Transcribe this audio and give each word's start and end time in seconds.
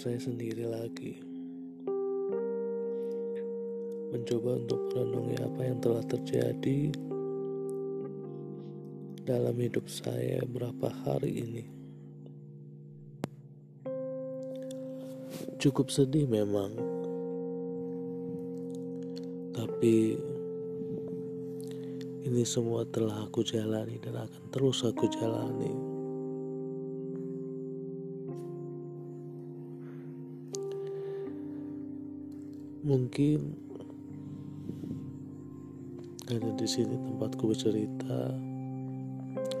saya 0.00 0.16
sendiri 0.16 0.64
lagi. 0.64 1.20
Mencoba 4.08 4.56
untuk 4.56 4.80
merenungi 4.96 5.36
apa 5.44 5.60
yang 5.60 5.76
telah 5.76 6.00
terjadi 6.08 6.88
dalam 9.28 9.52
hidup 9.60 9.84
saya 9.92 10.40
berapa 10.48 10.88
hari 11.04 11.44
ini. 11.44 11.64
Cukup 15.60 15.92
sedih 15.92 16.24
memang, 16.24 16.72
tapi 19.52 20.16
ini 22.24 22.42
semua 22.48 22.88
telah 22.88 23.28
aku 23.28 23.44
jalani 23.44 24.00
dan 24.00 24.16
akan 24.16 24.48
terus 24.48 24.80
aku 24.80 25.12
jalani. 25.12 25.89
Mungkin 32.80 33.40
ada 36.32 36.50
di 36.56 36.64
sini 36.64 36.96
tempatku 36.96 37.52
bercerita 37.52 38.32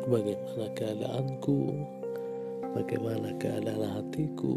bagaimana 0.08 0.72
keadaanku, 0.72 1.60
bagaimana 2.72 3.36
keadaan 3.36 3.92
hatiku, 4.00 4.56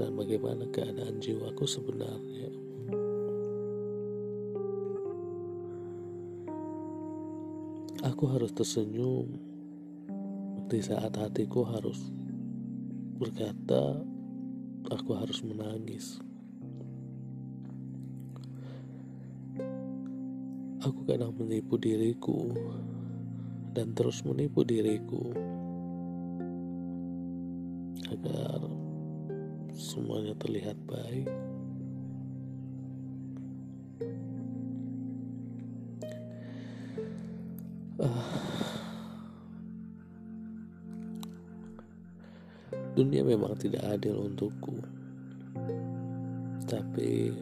dan 0.00 0.16
bagaimana 0.16 0.64
keadaan 0.72 1.20
jiwaku 1.20 1.68
sebenarnya. 1.68 2.48
Aku 8.08 8.24
harus 8.24 8.56
tersenyum 8.56 9.28
di 10.72 10.80
saat 10.80 11.12
hatiku 11.12 11.68
harus 11.68 12.08
berkata, 13.20 14.00
aku 14.88 15.12
harus 15.12 15.44
menangis. 15.44 16.24
Aku 20.88 21.04
kadang 21.04 21.36
menipu 21.36 21.76
diriku 21.76 22.48
dan 23.76 23.92
terus 23.92 24.24
menipu 24.24 24.64
diriku 24.64 25.36
agar 28.08 28.64
semuanya 29.76 30.32
terlihat 30.40 30.80
baik. 30.88 31.28
Ah. 38.00 38.32
Dunia 42.96 43.28
memang 43.28 43.52
tidak 43.60 43.84
adil 43.92 44.24
untukku, 44.24 44.80
tapi 46.64 47.36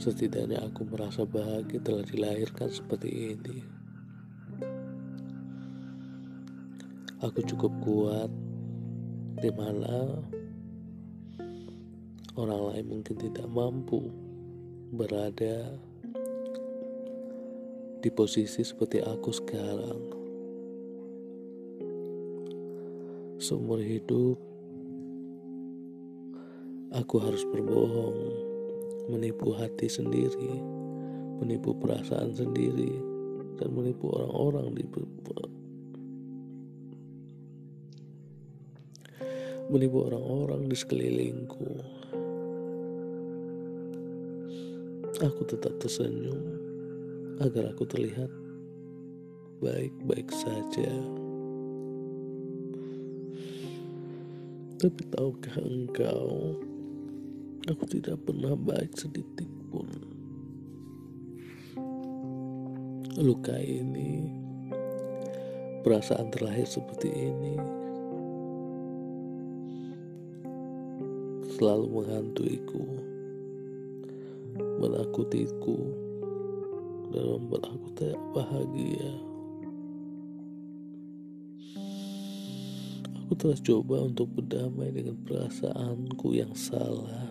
Setidaknya 0.00 0.64
aku 0.64 0.88
merasa 0.88 1.28
bahagia 1.28 1.76
telah 1.84 2.00
dilahirkan 2.00 2.72
seperti 2.72 3.36
ini. 3.36 3.60
Aku 7.20 7.44
cukup 7.44 7.68
kuat 7.84 8.32
di 9.44 9.52
mana 9.52 10.24
orang 12.32 12.62
lain 12.72 12.86
mungkin 12.88 13.12
tidak 13.20 13.44
mampu 13.52 14.08
berada 14.96 15.76
di 18.00 18.08
posisi 18.08 18.64
seperti 18.64 19.04
aku 19.04 19.30
sekarang. 19.36 20.00
Seumur 23.36 23.84
hidup 23.84 24.40
aku 26.88 27.20
harus 27.20 27.44
berbohong 27.52 28.49
menipu 29.10 29.50
hati 29.58 29.90
sendiri, 29.90 30.54
menipu 31.42 31.74
perasaan 31.74 32.30
sendiri, 32.30 32.94
dan 33.58 33.74
menipu 33.74 34.08
orang-orang 34.14 34.78
di 34.78 34.84
menipu 39.70 40.02
orang-orang 40.02 40.66
di 40.66 40.74
sekelilingku. 40.74 41.70
Aku 45.22 45.42
tetap 45.46 45.78
tersenyum 45.78 46.42
agar 47.38 47.70
aku 47.70 47.86
terlihat 47.86 48.30
baik-baik 49.62 50.26
saja. 50.34 50.90
Tapi 54.80 55.02
tahukah 55.12 55.56
engkau 55.60 56.56
Aku 57.68 57.84
tidak 57.84 58.16
pernah 58.24 58.56
baik 58.56 58.96
sedikit 58.96 59.50
pun. 59.68 59.84
Luka 63.20 63.52
ini, 63.60 64.32
perasaan 65.84 66.32
terlahir 66.32 66.64
seperti 66.64 67.12
ini, 67.12 67.60
selalu 71.52 72.00
menghantuiku, 72.00 72.84
menakutiku, 74.80 75.78
dan 77.12 77.24
membuat 77.28 77.68
aku 77.68 77.86
tidak 77.92 78.20
bahagia. 78.32 79.10
Aku 83.28 83.32
telah 83.36 83.60
coba 83.62 83.96
untuk 84.08 84.26
berdamai 84.32 84.90
dengan 84.90 85.14
perasaanku 85.28 86.34
yang 86.34 86.56
salah. 86.56 87.29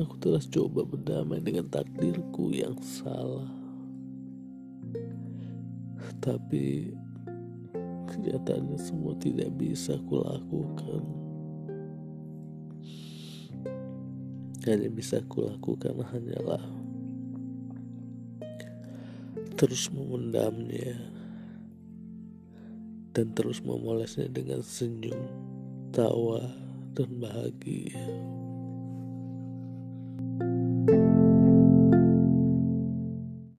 Aku 0.00 0.16
telah 0.16 0.40
coba 0.40 0.88
berdamai 0.88 1.44
dengan 1.44 1.68
takdirku 1.68 2.48
yang 2.48 2.72
salah. 2.80 3.44
Tapi 6.24 6.96
kenyataannya 8.08 8.80
semua 8.80 9.12
tidak 9.20 9.52
bisa 9.60 10.00
kulakukan. 10.08 11.04
Hanya 14.64 14.88
bisa 14.88 15.20
kulakukan 15.28 16.00
hanyalah 16.08 16.62
terus 19.62 19.92
memendamnya 19.94 20.98
dan 23.14 23.30
terus 23.30 23.62
memolesnya 23.62 24.26
dengan 24.26 24.64
senyum, 24.64 25.22
tawa, 25.94 26.42
dan 26.98 27.06
bahagia. 27.20 28.02
thank 30.22 30.42
you 30.42 30.61